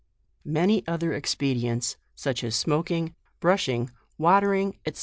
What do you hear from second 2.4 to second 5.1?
as smoak ing, brushing, watering, &c.